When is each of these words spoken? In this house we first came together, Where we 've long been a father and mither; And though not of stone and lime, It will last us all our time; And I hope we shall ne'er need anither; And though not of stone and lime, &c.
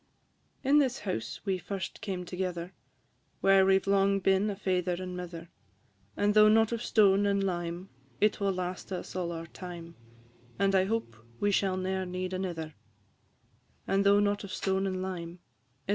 In 0.63 0.79
this 0.79 1.01
house 1.01 1.41
we 1.45 1.59
first 1.59 2.01
came 2.01 2.25
together, 2.25 2.73
Where 3.41 3.63
we 3.67 3.77
've 3.77 3.85
long 3.85 4.19
been 4.19 4.49
a 4.49 4.55
father 4.55 4.93
and 4.93 5.15
mither; 5.15 5.49
And 6.17 6.33
though 6.33 6.49
not 6.49 6.71
of 6.71 6.81
stone 6.81 7.27
and 7.27 7.43
lime, 7.43 7.89
It 8.19 8.39
will 8.39 8.51
last 8.51 8.91
us 8.91 9.15
all 9.15 9.31
our 9.31 9.45
time; 9.45 9.93
And 10.57 10.73
I 10.73 10.85
hope 10.85 11.17
we 11.39 11.51
shall 11.51 11.77
ne'er 11.77 12.07
need 12.07 12.33
anither; 12.33 12.73
And 13.85 14.03
though 14.03 14.19
not 14.19 14.43
of 14.43 14.51
stone 14.51 14.87
and 14.87 15.03
lime, 15.03 15.37
&c. 15.87 15.89